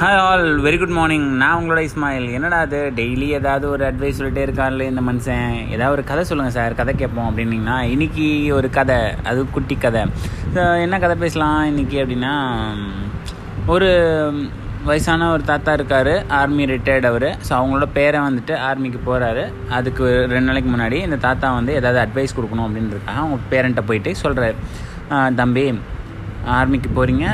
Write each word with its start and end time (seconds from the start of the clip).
Hi 0.00 0.18
all 0.22 0.46
very 0.64 0.78
good 0.80 0.94
morning 0.96 1.26
நான் 1.40 1.58
உங்களோட 1.58 1.82
இஸ்மாயில். 1.86 2.26
என்னடா 2.36 2.56
அது 2.64 2.78
டெய்லி 2.98 3.28
ஏதாவது 3.38 3.66
ஒரு 3.74 3.82
அட்வைஸ் 3.88 4.18
சொல்லிட்டே 4.18 4.42
இருக்கார்ல 4.46 4.86
இந்த 4.90 5.02
மனுஷன்? 5.06 5.54
ஏதாவது 5.74 5.94
ஒரு 5.96 6.02
கதை 6.10 6.22
சொல்லுங்கள் 6.30 6.54
சார் 6.56 6.76
கதை 6.80 6.92
கேட்போம் 7.02 7.28
அப்படின்னீங்கன்னா 7.28 7.76
இன்னைக்கு 7.92 8.26
ஒரு 8.58 8.68
கதை 8.76 8.98
அது 9.30 9.46
குட்டி 9.56 9.76
கதை. 9.84 10.02
என்ன 10.84 10.98
கதை 11.04 11.16
பேசலாம் 11.24 11.62
இன்னைக்கு 11.70 11.98
அப்படின்னா 12.02 12.34
ஒரு 13.74 13.88
வயசான 14.90 15.30
ஒரு 15.36 15.44
தாத்தா 15.52 15.72
இருக்கார் 15.78 16.14
ஆர்மி 16.40 16.66
ரிட்டையர்ட் 16.74 17.10
அவர். 17.12 17.28
ஸோ 17.46 17.52
அவங்களோட 17.60 17.88
பேரை 17.98 18.20
வந்துட்டு 18.28 18.56
ஆர்மிக்கு 18.68 19.02
போகிறாரு 19.10 19.44
அதுக்கு 19.78 20.04
ரெண்டு 20.36 20.48
நாளைக்கு 20.50 20.72
முன்னாடி 20.76 21.00
இந்த 21.08 21.20
தாத்தா 21.28 21.56
வந்து 21.58 21.74
ஏதாவது 21.80 22.00
அட்வைஸ் 22.06 22.38
கொடுக்கணும் 22.38 22.66
அப்படின்னு 22.68 22.96
இருக்காங்க 22.96 23.22
அவங்க 23.22 23.38
பேரண்ட்டை 23.54 23.84
போயிட்டு 23.90 24.12
சொல்கிறாரு 24.24 24.56
தம்பி 25.42 25.66
ஆர்மிக்கு 26.58 26.90
போகிறீங்க 26.98 27.28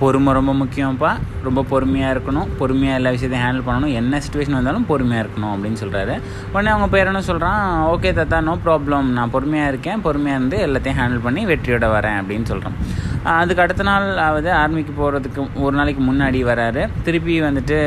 பொறுமை 0.00 0.30
ரொம்ப 0.38 0.52
முக்கியம்ப்பா. 0.60 1.10
ரொம்ப 1.46 1.60
பொறுமையாக 1.72 2.14
இருக்கணும். 2.16 2.48
பொறுமையாக 2.60 2.98
எல்லா 3.00 3.10
விஷயத்தையும் 3.16 3.46
ஹேண்டில் 3.46 3.66
பண்ணணும். 3.68 3.92
என்ன 4.00 4.20
சுச்சுவேஷன் 4.24 4.58
வந்தாலும் 4.58 4.86
பொறுமையாக 4.90 5.24
இருக்கணும் 5.26 5.52
அப்படின்னு 5.54 5.80
சொல்கிறாரு 5.82 6.14
உடனே 6.52 6.70
அவங்க 6.74 6.88
பேர் 6.94 7.10
என்ன 7.12 7.22
சொல்கிறான் 7.30 7.62
ஓகே 7.94 8.12
தாத்தா 8.18 8.40
நோ 8.48 8.54
ப்ராப்ளம் 8.66 9.08
நான் 9.18 9.34
பொறுமையாக 9.36 9.72
இருக்கேன். 9.72 10.02
பொறுமையாக 10.06 10.40
இருந்து 10.40 10.58
எல்லாத்தையும் 10.66 11.00
ஹேண்டில் 11.00 11.26
பண்ணி 11.28 11.44
வெற்றியோட 11.52 11.88
வரேன் 11.96 12.18
அப்படின்னு 12.22 12.48
சொல்கிறான் 12.52 12.78
அதுக்கு 13.24 13.62
அடுத்த 13.62 13.82
நாள் 13.88 14.06
ஆகுது 14.26 14.50
ஆர்மிக்கு 14.60 14.92
போகிறதுக்கு 14.98 15.40
ஒரு 15.64 15.74
நாளைக்கு 15.76 16.02
முன்னாடி 16.10 16.38
வராரு. 16.50 16.82
திருப்பி 17.06 17.34
வந்துட்டு 17.42 17.78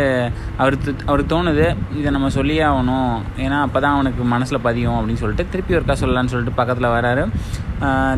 அவருக்கு 0.57 0.95
அவருக்கு 1.07 1.35
தோணுது 1.35 1.65
இதை 1.99 2.11
நம்ம 2.11 2.29
சொல்லியே 2.37 2.63
ஆகணும். 2.69 3.15
ஏன்னா 3.45 3.57
அப்போ 3.65 3.79
தான் 3.85 3.95
அவனுக்கு 3.97 4.23
மனசில் 4.35 4.65
பதியும் 4.67 4.97
அப்படின்னு 4.97 5.23
சொல்லிட்டு 5.23 5.51
திருப்பி 5.53 5.77
ஒருக்கா 5.77 5.95
சொல்லலான்னு 6.03 6.33
சொல்லிட்டு 6.33 6.59
பக்கத்தில் 6.61 6.93
வராரு. 6.97 7.25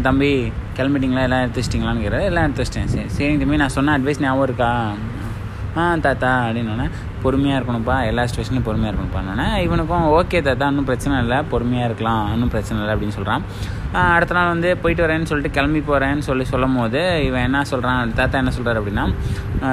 தம்பி 0.08 0.32
கிளம்பிட்டிங்களா? 0.78 1.26
எல்லாம் 1.28 1.44
எடுத்து 1.44 1.62
வச்சிட்டிங்களான்னு 1.62 2.04
கேட்குறாரு 2.04 2.30
எல்லாம் 2.32 2.46
எடுத்து 2.48 2.64
வச்சிட்டேன். 2.64 2.92
சரி 2.96 3.10
சரி 3.18 3.38
தம்பி 3.44 3.62
நான் 3.64 3.76
சொன்ன 3.78 3.98
அட்வைஸ் 3.98 4.24
ஞாபகம் 4.26 4.48
இருக்கா? 4.50 4.72
ஆ 5.78 5.86
தாத்தா 6.08 6.32
அப்படின்னு 6.48 6.90
பொறுமையாக 7.26 7.60
இருக்கணும்ப்பா 7.60 7.98
எல்லா 8.08 8.24
சுச்சுவேஷன்லையும் 8.24 8.68
பொறுமையாக 8.68 8.92
இருக்கணும்ப்பான்னொன்னே 8.92 9.48
இவனுக்கும் 9.64 10.06
ஓகே 10.16 10.40
தாத்தா 10.42 10.68
ஒன்றும் 10.68 10.88
பிரச்சனை 10.88 11.18
இல்லை 11.20 11.40
பொறுமையாக 11.52 11.90
இருக்கலாம் 11.90 12.24
ஒன்றும் 12.34 12.54
பிரச்சனை 12.54 12.78
இல்லை 12.80 12.94
அப்படின்னு 12.96 13.18
சொல்கிறான் 13.18 13.44
அடுத்த 14.10 14.34
நாள் 14.34 14.52
வந்து 14.52 14.70
போயிட்டு 14.76 15.04
வரேன்னு 15.04 15.30
சொல்லிட்டு 15.30 15.56
கிளம்பி 15.56 15.82
போகிறேன்னு 15.82 16.24
சொல்லி 16.24 16.46
சொல்லும் 16.46 16.76
போது 16.76 17.02
இவன் 17.26 17.42
என்ன 17.42 17.64
சொல்கிறான் 17.66 18.14
தாத்தா 18.16 18.38
என்ன 18.38 18.52
சொல்கிறார் 18.52 18.80
அப்படின்னா 18.80 19.06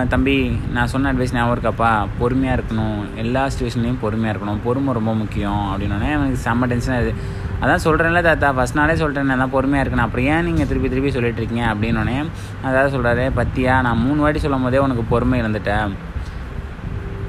தம்பி 0.08 0.36
நான் 0.72 0.86
சொன்ன 0.86 1.10
அட்வைஸ் 1.12 1.34
ஞாபகம் 1.34 1.54
இருக்காப்பா 1.56 1.90
பொறுமையாக 2.18 2.58
இருக்கணும் 2.58 3.00
எல்லா 3.16 3.42
சுச்சுவேஷன்லையும் 3.48 4.00
பொறுமையாக 4.00 4.34
இருக்கணும் 4.34 4.60
பொறுமை 4.64 4.92
ரொம்ப 4.92 5.14
முக்கியம் 5.14 5.64
அப்படின்னோடனே 5.70 6.10
எனக்கு 6.16 6.44
செம்ம 6.44 6.68
டென்ஷனாக 6.68 7.00
இருக்குது 7.00 7.40
அதான் 7.60 7.82
சொல்கிறேன்ல 7.84 8.20
தாத்தா 8.22 8.48
ஃபஸ்ட் 8.52 8.78
நாளே 8.78 8.94
சொல்கிறேன் 8.94 9.28
நான் 9.32 9.50
பொறுமையாக 9.50 9.84
இருக்கணும் 9.84 10.06
அப்புறம் 10.06 10.28
ஏன் 10.28 10.44
நீங்கள் 10.44 10.66
திருப்பி 10.66 10.88
திருப்பி 10.88 11.10
சொல்லிட்டு 11.10 11.40
இருக்கீங்க? 11.40 11.66
அப்படின்னோடனே 11.72 12.16
அதாவது 12.62 12.94
சொல்கிறாரு 12.96 13.26
பத்தியா 13.36 13.74
நான் 13.80 13.98
மூணு 13.98 14.18
வாட்டி 14.20 14.38
சொல்லும் 14.38 14.62
போதே 14.62 14.78
உனக்கு 14.78 15.04
பொறுமை 15.08 15.38
இருந்துட்டேன் 15.42 15.92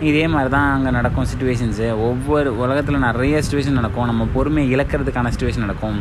இதே 0.09 0.25
மாதிரி 0.33 0.49
தான் 0.55 0.69
அங்கே 0.75 0.91
நடக்கும் 0.97 1.27
சுச்சுவேஷன்ஸு 1.31 1.87
ஒவ்வொரு 2.07 2.49
உலகத்தில் 2.63 3.03
நிறைய 3.07 3.41
சுச்சுவேஷன் 3.43 3.79
நடக்கும். 3.79 4.07
நம்ம 4.11 4.27
பொறுமையை 4.35 4.67
இழக்கிறதுக்கான 4.75 5.31
சுச்சுவேஷன் 5.35 5.65
நடக்கும். 5.65 5.97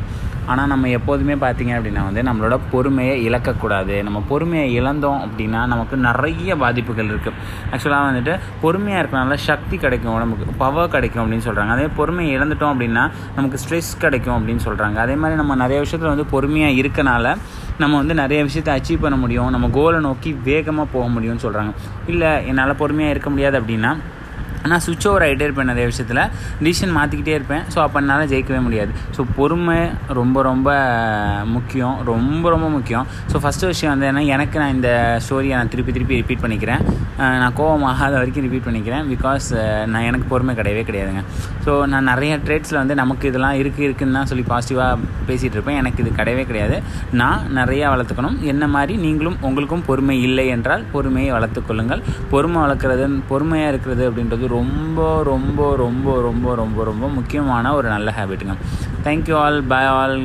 ஆனால் 0.53 0.71
நம்ம 0.73 0.89
எப்போதுமே 0.99 1.35
பார்த்தீங்க 1.43 1.73
அப்படின்னா 1.79 2.03
வந்து 2.09 2.23
நம்மளோட 2.29 2.55
பொறுமையை 2.73 3.15
இழக்கக்கூடாது. 3.29 3.97
நம்ம 4.07 4.19
பொறுமையை 4.31 4.69
இழந்தோம் 4.79 5.21
அப்படின்னா 5.27 5.61
நமக்கு 5.73 5.97
நிறைய 6.09 6.57
பாதிப்புகள் 6.63 7.11
இருக்குது 7.13 7.37
ஆக்சுவலாக 7.73 8.09
வந்துட்டு 8.11 8.35
பொறுமையாக 8.63 9.03
இருக்கனால 9.03 9.39
சக்தி 9.49 9.79
கிடைக்கும் 9.85 10.15
உடம்புக்கு 10.17 10.59
பவர் 10.65 10.93
கிடைக்கும் 10.95 11.23
அப்படின்னு 11.25 11.47
சொல்கிறாங்க 11.49 11.75
அதே 11.77 11.87
பொறுமையை 11.99 12.33
இழந்துட்டோம் 12.39 12.73
அப்படின்னா 12.75 13.05
நமக்கு 13.39 13.61
ஸ்ட்ரெஸ் 13.65 13.93
கிடைக்கும் 14.05 14.37
அப்படின்னு 14.39 14.65
சொல்கிறாங்க 14.69 14.99
அதே 15.05 15.17
மாதிரி 15.23 15.41
நம்ம 15.43 15.57
நிறைய 15.65 15.81
விஷயத்தில் 15.85 16.13
வந்து 16.15 16.27
பொறுமையாக 16.35 16.81
இருக்கனால 16.83 17.37
நம்ம 17.83 17.97
வந்து 18.03 18.15
நிறைய 18.23 18.41
விஷயத்தை 18.49 18.73
அச்சீவ் 18.79 19.05
பண்ண 19.05 19.17
முடியும். 19.23 19.53
நம்ம 19.55 19.67
கோலை 19.77 20.01
நோக்கி 20.07 20.31
வேகமாக 20.49 20.93
போக 20.95 21.07
முடியும்னு 21.15 21.45
சொல்கிறாங்க 21.47 21.73
இல்லை 22.13 22.33
என்னால் 22.51 22.81
பொறுமையாக 22.83 23.15
இருக்க 23.15 23.31
முடியாது 23.35 23.57
அப்படின்னா 23.61 23.93
நான் 24.71 24.83
சுவிட்ச் 24.85 25.07
ஓவர் 25.11 25.25
ஆகிட்டே 25.27 25.45
இருப்பேன் 25.49 25.71
நிறைய 25.73 25.87
விஷயத்தில். 25.91 26.23
டிசிஷன் 26.65 26.93
மாற்றிக்கிட்டே 26.99 27.35
இருப்பேன். 27.39 27.63
ஸோ 27.75 27.79
அப்போ 27.85 27.99
என்னால் 28.03 28.27
ஜெயிக்கவே 28.33 28.61
முடியாது. 28.67 28.93
ஸோ 29.17 29.25
பொறுமை 29.39 29.79
ரொம்ப 30.19 30.43
ரொம்ப 30.49 30.69
முக்கியம். 31.55 31.97
ரொம்ப 32.11 32.45
ரொம்ப 32.55 32.69
முக்கியம். 32.77 33.07
ஸோ 33.33 33.39
ஃபஸ்ட்டு 33.45 33.71
விஷயம் 33.73 33.93
வந்து 33.95 34.09
என்ன 34.11 34.25
எனக்கு 34.37 34.57
நான் 34.63 34.75
இந்த 34.77 34.91
ஸ்டோரியை 35.27 35.55
நான் 35.61 35.73
திருப்பி 35.73 35.95
திருப்பி 35.97 36.19
ரிப்பீட் 36.21 36.43
பண்ணிக்கிறேன். 36.45 36.83
நான் 37.43 37.57
கோவம் 37.61 37.87
ஆகாத 37.91 38.15
வரைக்கும் 38.21 38.47
ரிப்பீட் 38.47 38.67
பண்ணிக்கிறேன். 38.69 39.05
பிகாஸ் 39.15 39.49
நான் 39.93 40.07
எனக்கு 40.11 40.29
பொறுமை 40.33 40.55
கிடையவே 40.61 40.85
கிடையாதுங்க. 40.91 41.25
ஸோ 41.65 41.73
நான் 41.95 42.09
நிறைய 42.13 42.33
ட்ரேட்ஸில் 42.47 42.81
வந்து 42.83 42.95
நமக்கு 43.03 43.25
இதெல்லாம் 43.33 43.57
இருக்குது 43.63 43.87
இருக்குன்னு 43.89 44.19
தான் 44.19 44.31
சொல்லி 44.33 44.47
பாசிட்டிவாக 44.53 45.11
பேசிகிட்டு 45.31 45.57
இருப்பேன். 45.59 45.79
எனக்கு 45.83 46.01
இது 46.05 46.13
கிடையவே 46.21 46.45
கிடையாது. 46.51 46.79
நான் 47.23 47.43
நிறையா 47.61 47.89
வளர்த்துக்கணும். 47.95 48.39
என்ன 48.53 48.65
மாதிரி 48.77 48.95
நீங்களும் 49.07 49.39
உங்களுக்கும் 49.51 49.85
பொறுமை 49.91 50.17
இல்லை 50.29 50.47
என்றால் 50.57 50.87
பொறுமையை 50.95 51.31
வளர்த்துக்கொள்ளுங்கள் 51.39 52.03
பொறுமை 52.33 52.59
வளர்க்குறது 52.65 53.05
பொறுமையாக 53.33 53.73
இருக்கிறது 53.75 54.03
அப்படின்றது 54.09 54.51
ரொம்ப 54.53 55.01
ரொம்ப 55.23 55.61
ரொம்ப 55.77 56.15
ரொம்ப 56.21 56.55
ரொம்ப 56.55 56.85
ரொம்ப 56.85 57.09
முக்கியமான 57.09 57.75
ஒரு 57.75 57.89
நல்ல 57.89 58.11
ஹேபிட்டுங்க 58.17 58.57
thank you 59.05 59.37
all 59.37 59.61
bye 59.65 59.85
all 59.93 60.19